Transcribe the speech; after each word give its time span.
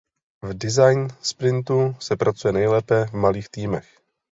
V 0.41 0.53
Design 0.53 1.07
Sprintu 1.21 1.95
se 1.99 2.15
pracuje 2.15 2.51
nejlépe 2.53 3.05
v 3.05 3.13
malých 3.13 3.49
týmech. 3.49 3.97